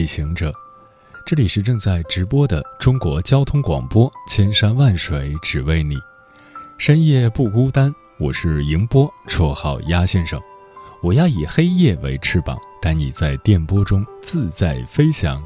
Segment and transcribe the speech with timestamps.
[0.00, 0.50] 夜行者，
[1.26, 5.94] 这里是正在直播的中国交通广播，千山万水只为你，
[6.78, 7.94] 深夜不孤单。
[8.18, 10.40] 我是迎波，绰号鸭先生。
[11.02, 15.42] 我要以黑夜为翅膀，带你在电波中自在飞翔。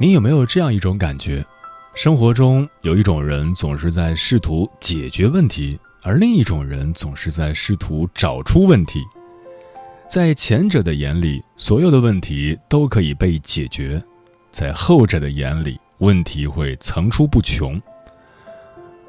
[0.00, 1.46] 你有没有这样一种感觉？
[1.94, 9.04] 生活中有一种人总是在试图解决问题，而另一种人总是在试图找出问题。
[10.08, 14.00] 在前者的眼里，所有的问题都可以被解决；
[14.50, 17.80] 在后者的眼里，问题会层出不穷。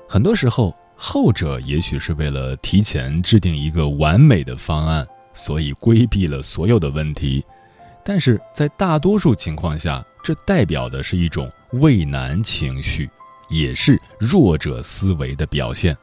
[0.09, 7.41] 很多时候，后者也许是为了提前制定一个完美的方案，所以规避了所有的问题；
[8.03, 13.07] 但是在大多数情况下，这代表的是一种畏难情绪，
[13.49, 15.95] 也是弱者思维的表现。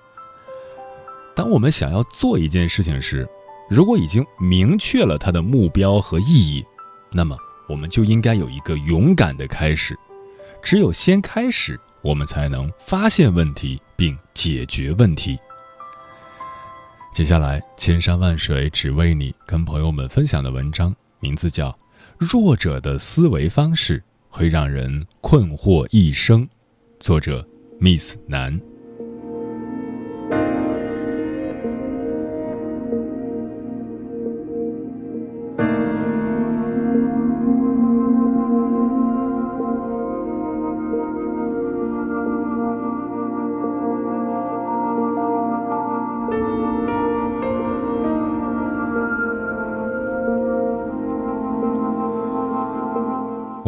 [1.34, 3.28] 当我们想要做一件事情时，
[3.68, 6.64] 如果已经明确了它的目标和意义，
[7.12, 7.36] 那么
[7.68, 9.98] 我们就应该有一个勇敢的开始。
[10.62, 11.78] 只有先开始。
[12.04, 15.38] 我们才能发现问题并解决问题。
[17.14, 21.70] 接下来，千山万水只为你，跟朋友们分享的文章名字叫
[22.18, 26.44] 《弱者的思维方式会让人困惑一生》，
[27.00, 27.42] 作者
[27.80, 28.60] Miss 南。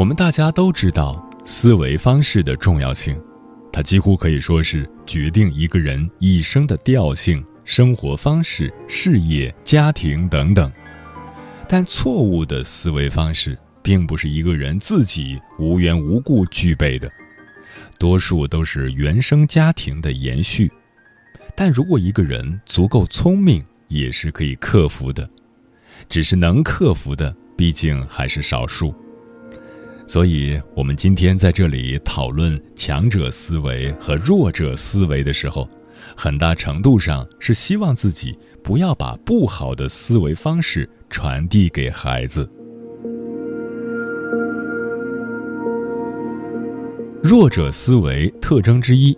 [0.06, 3.20] 我们大家都知道思维方式的重要性，
[3.72, 10.70] 它几乎可以说是决定一个人一生的调性、生活方式、事业、家庭等等。
[11.66, 17.10] 但错误的思维方式并不是一个人自己无缘无故具备的，
[17.98, 20.70] 多数都是原生家庭的延续。
[21.56, 25.28] 但如果一个人足够聪明，也是可以克服的，
[26.08, 28.94] 只是能克服的毕竟还是少数。
[30.06, 35.68] 所以，我们今天在这里讨论强者思维和弱者思维的时候，
[36.16, 42.48] 很大程度上是希望自己不要把不好的思维方式传递给孩子。
[47.20, 49.16] 弱者思维特征之一，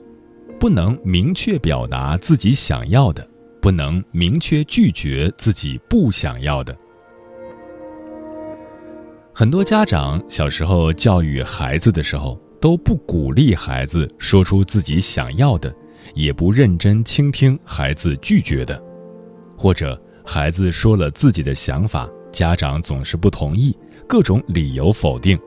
[0.59, 3.29] 不能明确表达自己想要的，
[3.61, 6.75] 不能明确拒绝自己不想要的。
[9.39, 15.73] 很多家长小时候教育孩子的时候，都不鼓励孩子说出自己想要的，
[16.13, 18.83] 也不认真倾听孩子拒绝的，
[19.57, 23.73] 或者孩子说了自己的想法，家长总是不同意，
[24.09, 25.39] 各种理由否定。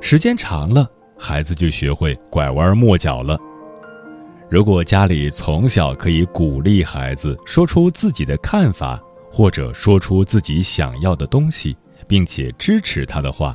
[0.00, 0.84] 时间长了，
[1.16, 3.38] 孩子就学会拐弯抹角了。
[4.50, 11.76] 如果家里从小可以鼓励孩子说出自己的看法，或者说出自己想要的东西。
[12.06, 13.54] 并且支持他的话，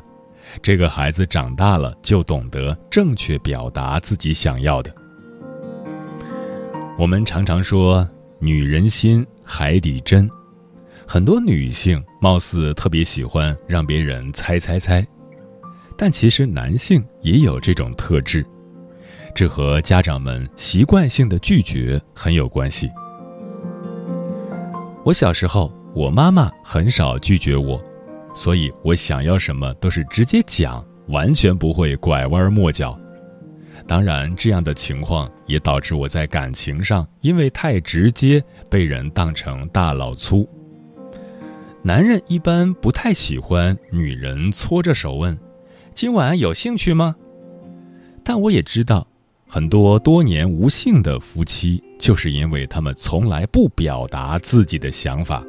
[0.62, 4.94] 这个孩子长大了就懂得正确表达自己想要的。
[6.98, 8.08] 我们常常说
[8.40, 10.30] “女人心，海底针”，
[11.08, 15.06] 很多女性貌似特别喜欢让别人猜猜猜，
[15.98, 18.46] 但其实男性也有这种特质，
[19.34, 22.90] 这和家长们习惯性的拒绝很有关系。
[25.06, 27.82] 我小时候，我妈妈很少拒绝我。
[28.34, 32.98] 所以我想要什么都是直接讲，完全不会拐弯抹角。
[33.88, 40.48] 当然，这样的情况也导致我在感情上因为太直接被人当成大老粗。
[41.82, 45.38] 男人一般不太喜欢女人搓着手问
[45.96, 47.16] ：“今晚有兴趣吗？”
[48.24, 49.08] 但我也知道，
[49.48, 55.44] 很多多年无性的夫妻就是因为他们从来不表达自己的想法。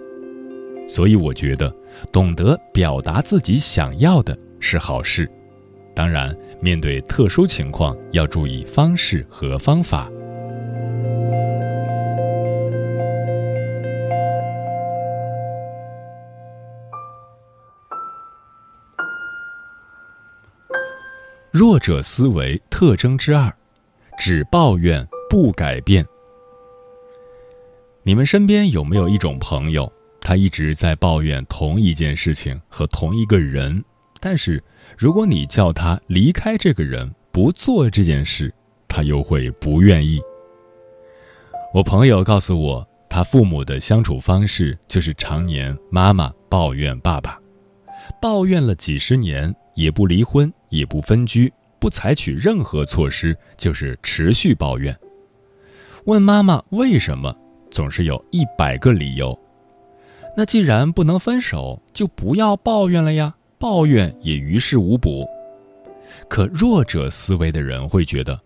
[0.87, 1.75] 所以我觉得
[2.13, 5.31] 懂得表达自己想要的是好事。
[5.95, 10.11] 当然面对特殊情况要注意方式和方法。
[21.53, 23.53] 弱者思维特征之二
[24.19, 26.07] 只抱怨不改变。
[28.03, 29.93] 你们身边有没有一种朋友
[30.31, 33.85] 他一直在抱怨同一件事情和同一个人，
[34.21, 34.63] 但是
[34.97, 38.55] 如果你叫他离开这个人，不做这件事，
[38.87, 40.21] 他又会不愿意。
[41.75, 47.37] 我朋友告诉我，他父母的相处方式就是常年妈妈抱怨爸爸，
[48.23, 54.97] 抱怨了几十年，也不离婚，也不分居，不采取任何措施，就是持续抱怨。
[56.05, 57.37] 问妈妈为什么？
[57.69, 59.37] 总是有一百个理由。
[60.37, 65.27] 那既然不能分手，就不要抱怨了呀，抱怨也于事无补。
[66.29, 68.41] 可弱者思维的人会觉得，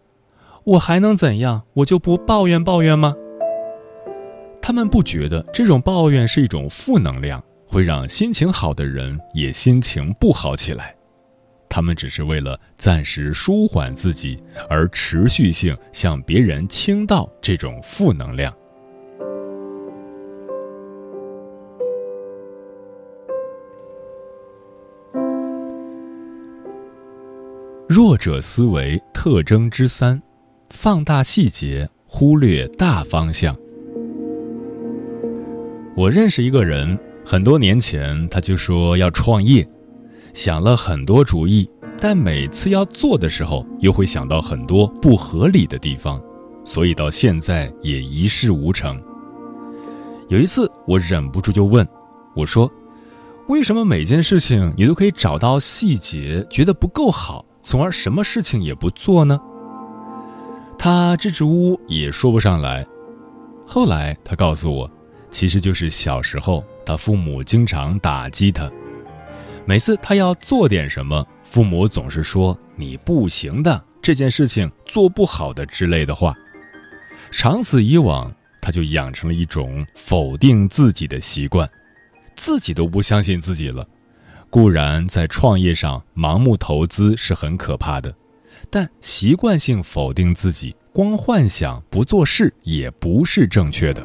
[0.65, 1.63] 我还能怎样？
[1.73, 3.15] 我就不抱怨抱怨吗？
[4.61, 10.95] 他们不觉得这种抱怨是一种负能量，会让心情好的人也心情不好起来。
[11.69, 18.55] 他们只是为了暂时舒缓自己，而持续性向别人倾倒这种负能量。
[27.95, 30.21] 弱者思维特征之三：
[30.71, 33.57] 放大细节，忽略大方向。
[35.97, 39.65] 我认识一个人，很多年前他就说要创业，
[40.33, 46.21] 想了很多主意，但每次要做的时候，又会想到很多不合理的地方，
[46.65, 49.01] 所以到现在也一事无成。
[50.27, 51.87] 有一次，我忍不住就问
[52.35, 52.69] 我说
[53.47, 59.41] ：“为什么每件事情你都可以找到细节，觉得不够好？”从而什么事情也不做呢？
[60.79, 62.87] 他支支吾吾也说不上来。
[63.67, 64.89] 后来他告诉我，
[65.31, 68.71] 其实就是小时候他父母经常打击他，
[69.65, 76.35] 每次他要做点什么，父母总是说“你不行的，这件事情做不好的”之类的话。
[77.31, 78.31] 长此以往，
[78.61, 81.67] 他就养成了一种否定自己的习惯，
[82.37, 83.87] 自己都不相信自己了。
[84.55, 88.15] 固然在创业上盲目投资是很可怕的，
[88.71, 94.01] 但习惯性否定自己，光幻想不做事也不是正确的。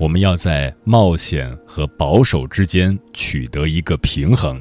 [0.00, 4.60] 我们要在冒险和保守之间取得一个平衡。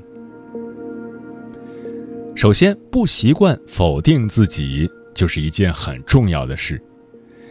[2.35, 6.79] 首先，不习惯否定自己就是一件很重要的事。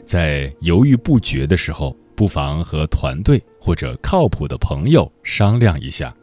[0.04, 6.14] 在犹豫不决的时候，不妨和团队或者靠谱的朋友商量一下。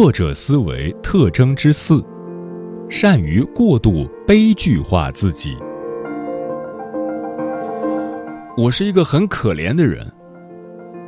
[0.00, 2.00] 弱者思维特征之四：
[2.88, 5.56] 善于过度悲剧化自己。
[8.56, 10.08] 我是一个很可怜的人，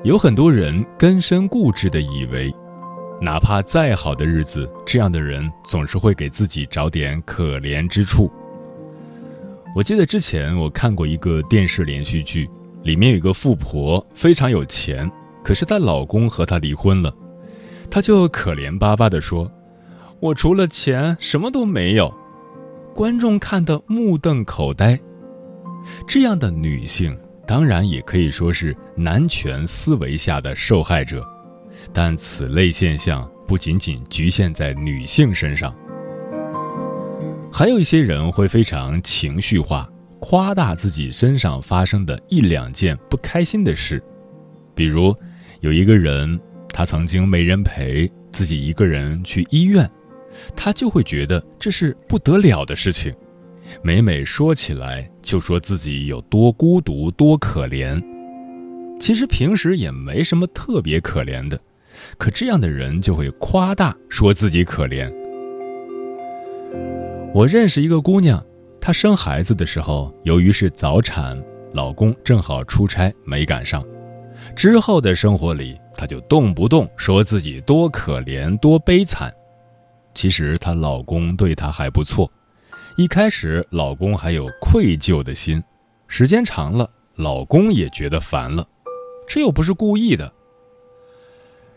[0.03, 2.53] 有很多人根深固执的以为，
[3.23, 8.29] 哪怕再好的日子，这样的人总是会给自己找点可怜之处。
[9.77, 12.51] 我记得之前我看过一个电视连续剧，
[12.83, 15.09] 里面有个富婆非常有钱，
[15.45, 17.15] 可是她老公和她离婚了。
[17.91, 19.51] 他就可怜巴巴地说
[20.21, 22.15] ：“我除了钱什么都没有。”
[22.95, 24.99] 观众看得目瞪口呆。
[26.07, 31.27] 这样的女性当然也可以说是男权思维下的受害者，
[31.93, 35.75] 但此类现象不仅仅局限在女性身上。
[37.53, 39.89] 还有一些人会非常情绪化，
[40.21, 44.03] 夸大自己身上发生的一两件不开心的事，
[44.75, 45.13] 比如
[45.61, 46.39] 有一个人。
[46.73, 49.89] 他曾经没人陪，自己一个人去医院，
[50.57, 53.15] 他就会觉得这是不得了的事情。
[53.83, 58.03] 每每说起来，就说自己有多孤独、多可怜。
[58.99, 61.59] 其实平时也没什么特别可怜的，
[62.19, 65.13] 可这样的人就会夸大，说自己可怜。
[67.35, 68.45] 我认识一个姑娘，
[68.81, 71.41] 她生孩子的时候，由于是早产，
[71.73, 73.85] 老公正好出差没赶上。
[74.57, 75.79] 之后的生活里。
[76.01, 79.31] 她就动不动说自己多可怜、多悲惨，
[80.15, 82.33] 其实她老公对她还不错。
[82.97, 85.63] 一开始，老公还有愧疚的心，
[86.09, 88.67] 时间长了，老公也觉得烦了。
[89.29, 90.33] 这又不是故意的。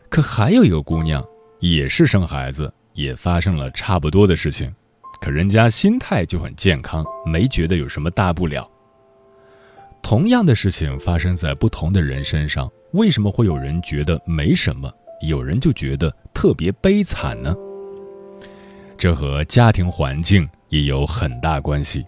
[0.08, 1.22] 可还有一个姑娘，
[1.60, 4.74] 也是生孩子，也发生了差不多的事情，
[5.20, 8.66] 可人家心态就很健康，没觉得有什么大不了。
[10.02, 12.72] 同样的事情发生在不同的人身上。
[12.94, 17.56] 为什么会有人觉得没什么，有人就觉得特别悲惨呢？
[18.96, 22.06] 这和家庭环境也有很大关系。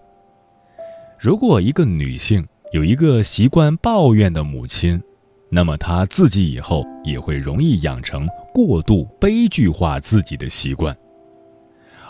[1.20, 5.01] 如果一个女性有一个习惯抱怨的母亲，
[5.50, 10.96] 那么她自己以后也会容易养成过度悲剧化自己的习惯。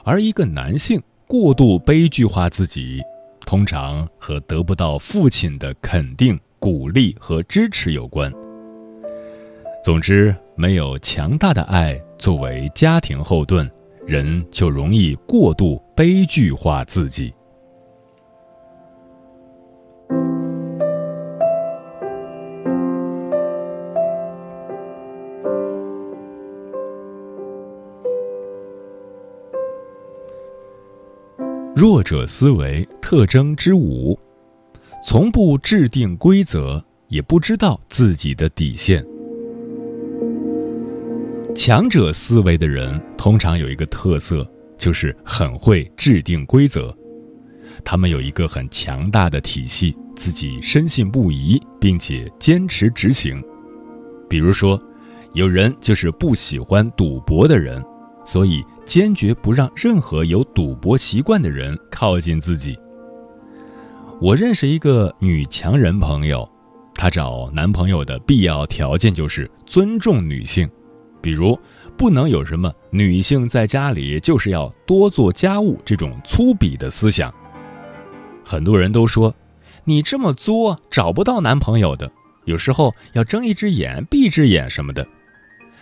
[0.03, 3.01] 而一个男性过度悲剧化自己，
[3.46, 8.29] 通常和得不到父亲的肯定、鼓励和支持有关。
[9.85, 13.69] 总之，没有强大的爱作为家庭后盾，
[14.07, 17.31] 人就容易过度悲剧化自己。
[31.75, 34.17] 弱者思维特征之五：
[35.03, 39.05] 从不制定规则，也不知道自己的底线。
[41.55, 44.45] 强者思维的人通常有一个特色，
[44.77, 46.95] 就是很会制定规则。
[47.83, 53.41] 他们有一个很强大的体系，自己深信不疑，并且坚持执行。
[54.29, 54.77] 比如说，
[55.33, 57.81] 有人就是不喜欢赌博的人。
[58.25, 62.75] 所以，坚决不让任何有赌博习惯的人靠近自己。
[64.19, 66.47] 我认识一个女强人朋友，
[66.95, 70.67] 她找男朋友的必要条件就是尊重女性，
[71.25, 71.60] 比如
[71.98, 77.34] 不能有什么女性在家里就是要多做家务这种粗鄙的思想。
[78.44, 79.34] 很多人都说，
[79.86, 82.12] 你这么作找不到男朋友的，
[82.44, 85.03] 有时候要睁一只眼闭一只眼什么的。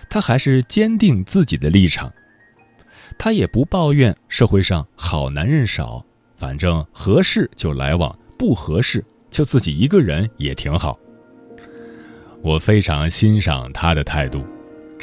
[0.10, 2.10] 她还是坚定自己的立场。
[3.18, 6.06] 她也不抱怨社会上好男人少，
[6.38, 10.98] 反正合适就来往，不合适就自己一个人也挺好。
[12.42, 14.42] 我非常欣赏她的态度，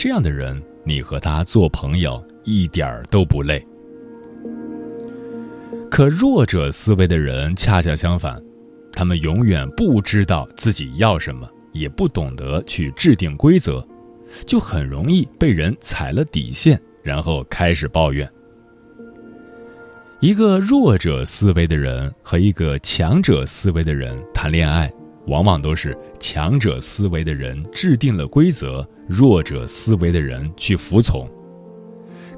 [0.03, 3.63] 这样的人你和他做朋友一点儿都不累。
[5.91, 8.43] 可弱者思维的人恰恰相反，
[8.91, 13.87] 他们永远不知道自己要什么，也不懂得去制定规则，
[14.47, 16.81] 就很容易被人踩了底线。
[17.03, 18.27] 然后开始抱怨。
[20.21, 24.91] 一个弱者思维的人和一个强者思维的人谈恋爱，
[25.27, 31.29] 往往都是强者思维的人制定了规则，弱者思维的人去服从。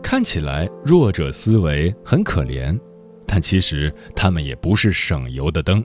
[0.02, 2.78] 看起来弱者思维很可怜，
[3.26, 5.84] 但其实他们也不是省油的灯。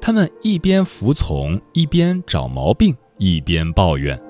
[0.00, 4.20] 他们一边服从，一边找毛病，一边抱怨。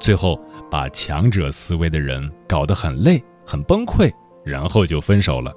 [0.00, 4.10] 最后，把强者思维的人搞得很累、很崩溃，
[4.42, 5.54] 然后就分手了。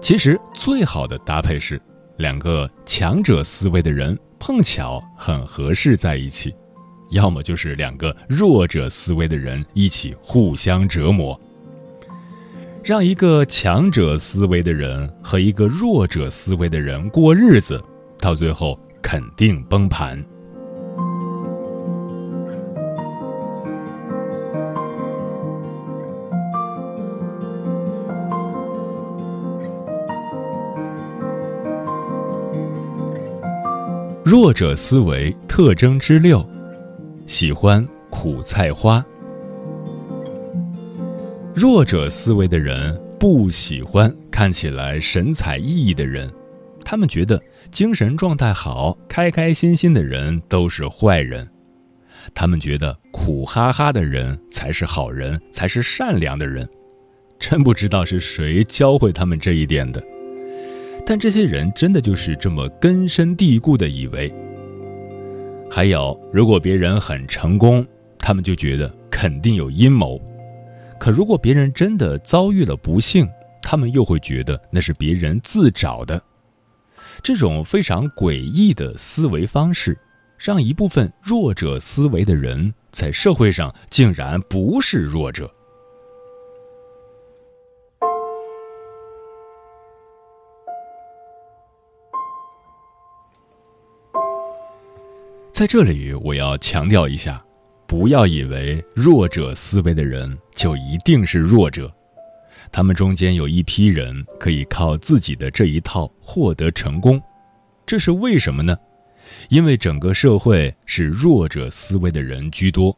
[0.00, 1.78] 其实，最好的搭配是
[2.18, 6.54] 两个强者思维的人碰巧很合适在一起，
[7.10, 11.40] 要么就是两个弱者思维的人一起互相折磨。
[12.82, 17.82] 让一个强者思维的人和一个弱者思维的人过日子，
[18.18, 20.24] 到最后肯定崩盘。
[34.30, 36.46] 弱者思维特征之六：
[37.26, 39.02] 喜欢苦菜花。
[41.54, 46.30] 弱者思维的人不喜欢看起来神采奕奕的人，
[46.84, 51.48] 他们觉得精神状态好、开开心心的人都是坏人，
[52.34, 56.68] 他们觉得苦哈哈的人才是好人，才是善良的人。
[57.38, 60.04] 真不知道是谁教会他们这一点的。
[61.10, 64.30] 但这些人真的就是这么根深蒂固的以为。
[65.70, 67.86] 还有，如果别人很成功，
[68.18, 70.20] 他们就觉得肯定有阴谋；
[71.00, 73.26] 可如果别人真的遭遇了不幸，
[73.62, 76.22] 他们又会觉得那是别人自找的。
[77.22, 79.96] 这种非常诡异的思维方式，
[80.36, 85.50] 让一部分弱者思维的人在社会上竟然不是弱者。
[95.58, 97.44] 在这里，我要强调一下，
[97.84, 101.92] 不要以为弱者思维的人就一定是弱者，
[102.70, 107.20] 他们中间有一批人可以靠自己的这一套获得成功，
[107.84, 108.78] 这是为什么呢？
[109.48, 112.96] 因为整个社会是弱者思维的人居多，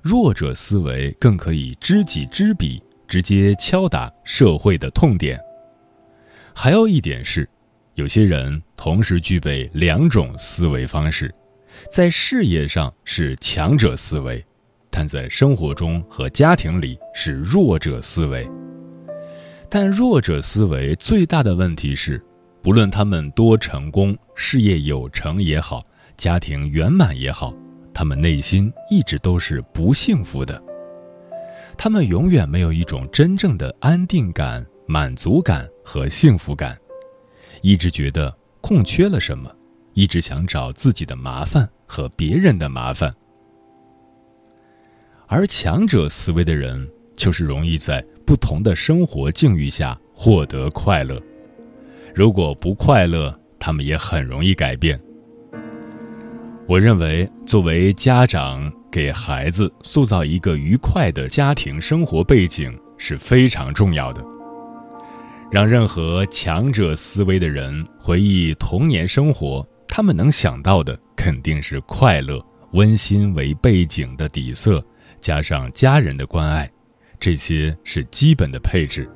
[0.00, 5.36] 弱者思维更可以知己知彼，直接敲打社会的痛点。
[6.54, 7.48] 还有一点是，
[7.94, 11.34] 有些人同时具备两种思维方式。
[11.90, 14.44] 在事业上是强者思维，
[14.90, 18.48] 但在生活中和家庭里是弱者思维。
[19.68, 22.22] 但弱者思维最大的问题是，
[22.62, 25.84] 不论他们多成功、事业有成也好，
[26.16, 27.54] 家庭圆满也好，
[27.92, 30.62] 他们内心一直都是不幸福的。
[31.76, 36.78] 他们永远没有一种真正的安定感、满足感和幸福感，
[37.60, 39.52] 一直觉得空缺了什么，
[39.96, 43.12] 一直想找自己的麻烦和别人的麻烦。
[45.26, 46.86] 而强者思维的人，
[47.16, 51.18] 就是容易在不同的生活境遇下获得快乐。
[52.14, 55.00] 如果不快乐，他们也很容易改变。
[56.68, 64.22] 我认为，作为家长，给孩子塑造一个愉快的家庭生活背景是非常重要的。
[65.50, 74.84] 让任何强者思维的人回忆童年生活，他们能想到的肯定是快乐、温馨为背景的底色。
[75.20, 76.70] 加上家人的关爱，
[77.18, 79.08] 这些是基本的配置。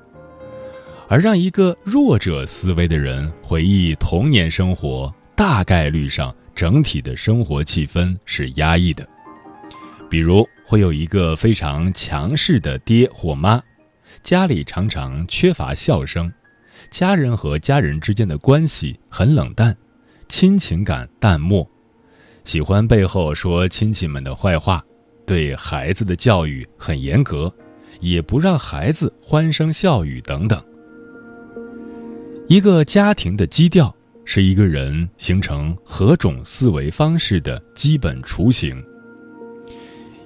[1.09, 9.07] 而让一个弱者思维的人回忆童年生活，大概率上整体的生活气氛是压抑的。
[10.09, 13.63] 比如，会有一个非常强势的爹或妈，
[14.23, 16.33] 家里常常缺乏笑声，
[16.91, 19.77] 家人和家人之间的关系很冷淡，
[20.31, 21.69] 亲情感淡漠，
[22.45, 24.83] 喜欢背后说亲戚们的坏话。
[25.27, 27.53] 对孩子的教育很严格，
[28.01, 30.63] 也不让孩子欢声笑语等等。
[32.49, 33.95] 一个家庭的基调
[34.25, 38.83] 是一个人形成何种思维方式的基本雏形。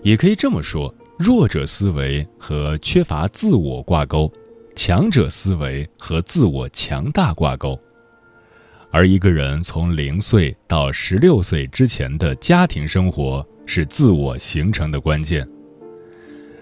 [0.02, 4.30] 也可以这么说，弱者思维和缺乏自我挂钩，
[4.76, 7.78] 强者思维和自我强大挂钩。
[8.94, 13.44] 而一个人从零岁到十六岁之前的家庭生活。
[13.66, 15.48] 是自我形成的关键。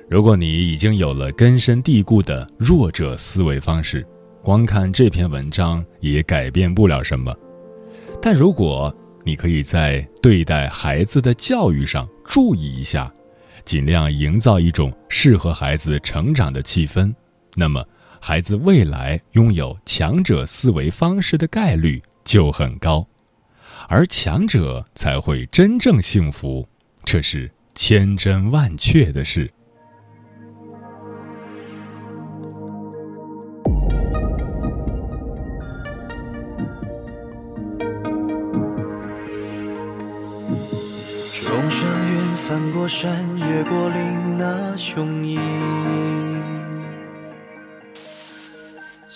[0.09, 4.07] 如果你已经有了根深蒂固的弱者思维方式，
[4.41, 7.35] 光看这篇文章也改变不了什么。
[8.21, 13.13] 但如果你可以在对待孩子的教育上注意一下，
[13.65, 17.13] 尽量营造一种适合孩子成长的气氛，
[17.57, 17.85] 那么
[18.21, 23.07] 孩子未来拥有强者思维方式的概率就很高，
[23.89, 26.67] 而强者才会真正幸福。
[27.05, 29.53] 这是千真万确的事。
[41.45, 45.41] 冲上云，翻过山，越过岭，那雄鹰，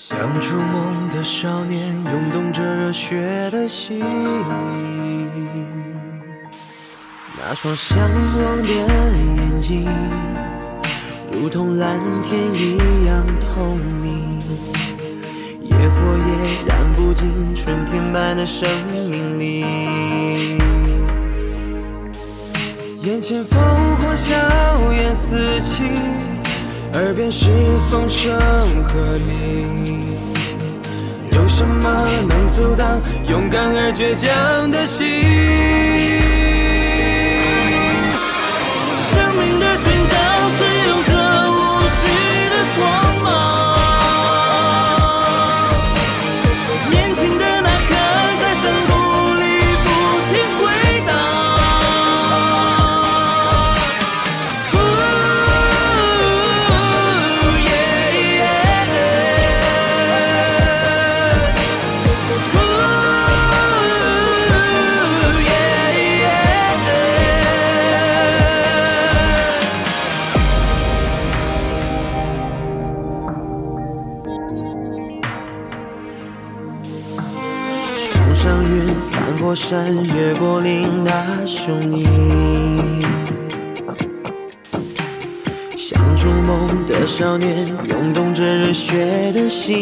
[0.08, 3.98] 像筑梦的少年，涌动着热血的心。
[7.36, 9.88] 那双向往的眼睛，
[11.32, 14.38] 如同蓝天一样透明，
[15.60, 19.64] 野火也燃不尽春天般的生命力。
[23.00, 24.32] 眼前烽火硝
[24.92, 25.82] 烟四起，
[26.96, 27.50] 耳边是
[27.90, 28.32] 风声
[28.84, 29.28] 鹤唳，
[31.30, 35.06] 有什么能阻挡勇敢而倔强的心？
[39.12, 39.75] 生命的
[79.10, 82.06] 翻过山越过岭，那雄鹰，
[85.76, 89.80] 像筑梦的少年，涌动着热血的心。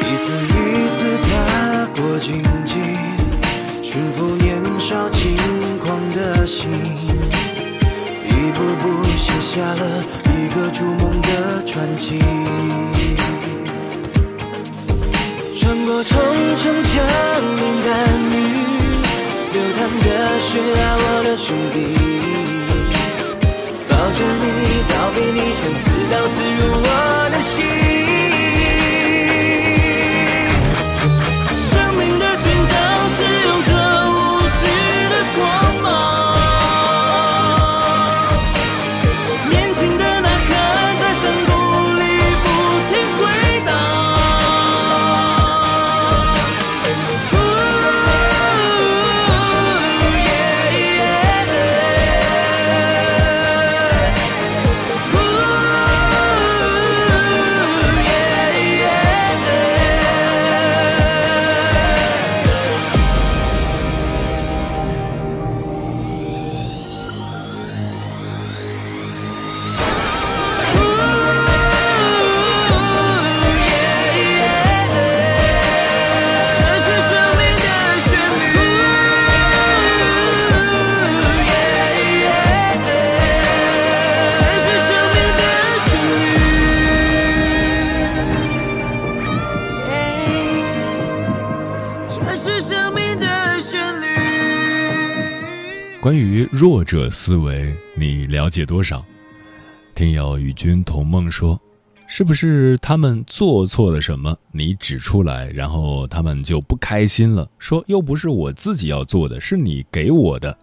[0.00, 0.58] 一次一
[0.96, 1.30] 次踏
[1.96, 2.74] 过荆棘，
[3.82, 5.36] 驯服年少轻
[5.78, 6.70] 狂的心，
[8.28, 12.20] 一步步写下了一个筑梦的传奇。
[15.60, 16.18] 穿过重
[16.56, 17.04] 重枪
[17.58, 17.92] 林弹
[18.30, 18.34] 雨，
[19.52, 21.76] 流淌的血啊，我的兄弟，
[23.86, 28.19] 抱着你，道别你，想刺刀刺入我的心。
[96.00, 99.04] 关于弱者思维，你了解多少？
[99.94, 101.60] 听友与君同梦说。
[102.06, 104.34] 是不是他们做错了什么？
[104.50, 110.56] 你指出来，然后他们就不开心了，说又不是我自己要做的，是你给我的，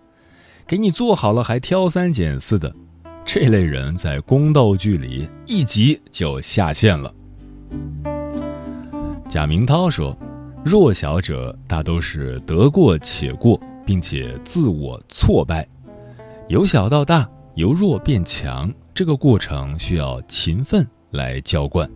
[0.66, 2.76] 给你做好了还挑三拣四的，
[3.24, 7.14] 这类人在宫斗剧里一集就下线了。
[9.30, 10.18] 贾明涛说
[10.66, 15.66] ：“弱小者大都是得过且过，并且自我挫败，
[16.50, 21.90] 由小到大，由弱变强，这个过程需要勤奋。”来浇灌。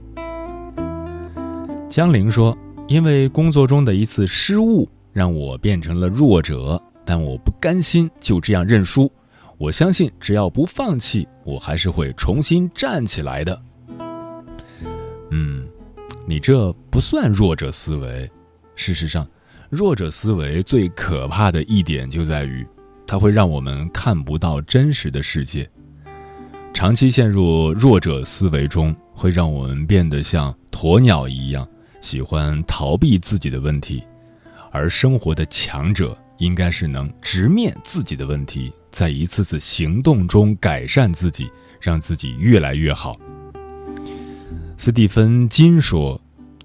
[1.89, 9.11] 江玲说：“因为工作中的一次失误，让我变成了弱者，但我不甘心就这样认输。
[9.57, 13.61] 我相信，只要不放弃，我还是会重新站起来的。”
[15.31, 15.67] 嗯，
[16.25, 18.31] 你这不算弱者思维。
[18.77, 19.27] 事实上，
[19.71, 22.61] 弱者思维最可怕的一点就在于，
[23.07, 25.67] 它会让我们看不到真实的世界。
[26.73, 31.65] 长期陷入弱者思维中，会让我们变得像鸵鸟一样，
[32.01, 34.03] 喜欢逃避自己的问题。
[34.71, 43.17] 而生活的强者，应该是能直面自己的问题，在一次次行动中改善自己，让自己越来越好。
[44.75, 46.21] 斯蒂芬金说：“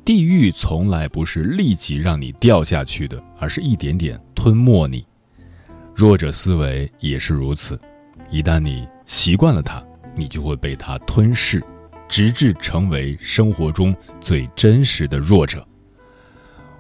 [0.06, 5.04] 地狱从来不是立即让你掉下去的，而是一点点吞没你。
[5.94, 7.78] 弱者思维也是如此，
[8.30, 9.84] 一旦你习惯了它。”
[10.18, 11.62] 你就会被它吞噬，
[12.08, 15.62] 直至成为生活中最真实的弱者。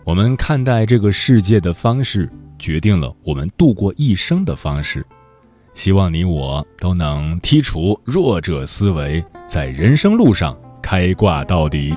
[0.04, 5.04] 我们看待这个世界的方式，决定了我们度过一生的方式。
[5.74, 11.94] 希望你我都能剔除弱者思维，在人生路上开挂到底。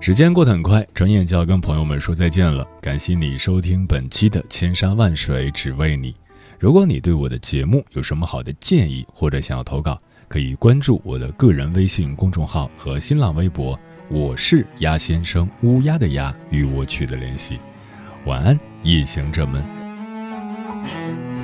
[0.00, 2.66] 时间过得很快，转眼就要跟朋友们说再见了。
[2.80, 6.12] 感谢你收听本期的《千山万水只为你》。
[6.58, 17.60] 如果你对我的节目有什么好的建议，或者想要投稿，可以关注我的个人微信公众号和新浪微博，我是鸭先生，乌鸦的鸭，与我取得联系。
[18.24, 19.62] 晚安，夜行者们。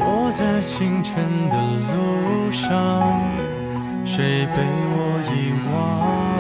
[0.00, 1.56] 我在清晨的
[1.94, 3.22] 路上，
[4.04, 6.37] 谁被我遗忘？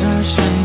[0.00, 0.59] 我在深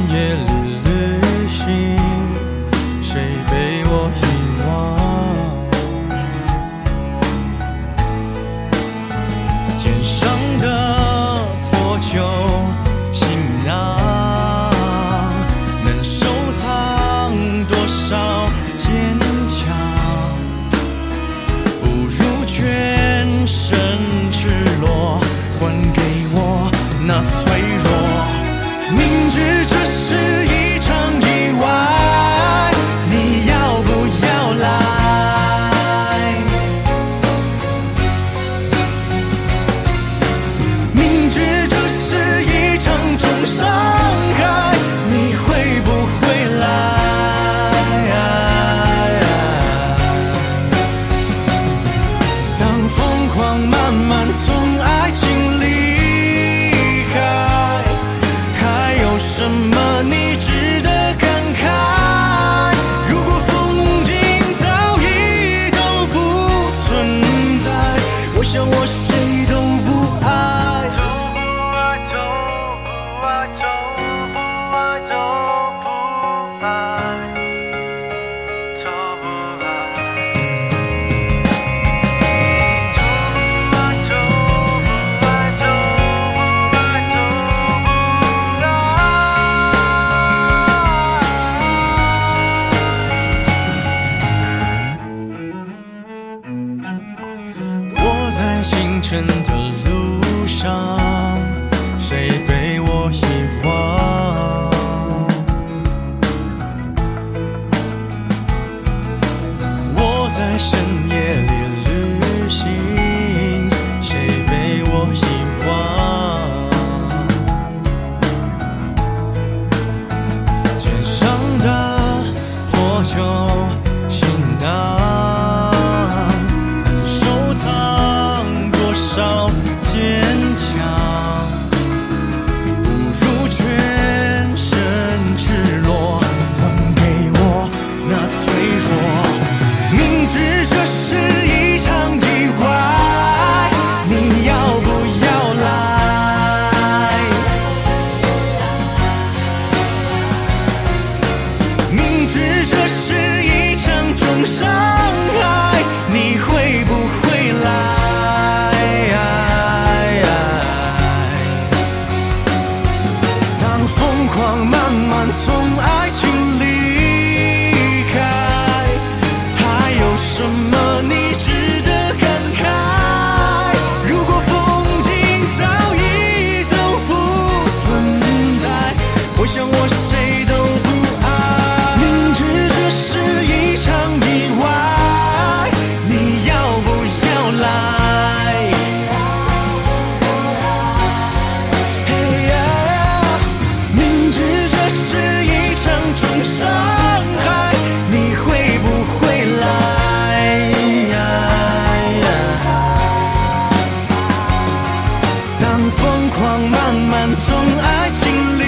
[205.90, 208.64] 疯狂，慢慢从爱情离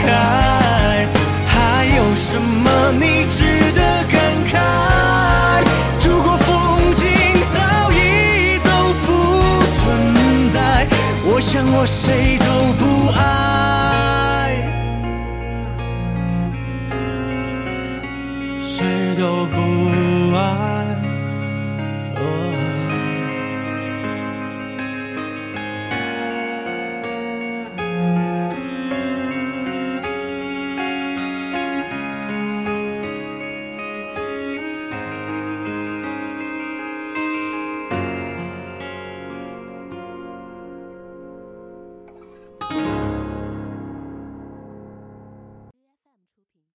[0.00, 1.06] 开。
[1.46, 4.52] 还有什么你值得感慨？
[6.04, 7.06] 如果风景
[7.52, 7.58] 早
[7.92, 8.70] 已都
[9.04, 9.06] 不
[9.76, 10.86] 存在，
[11.24, 12.47] 我想我谁都？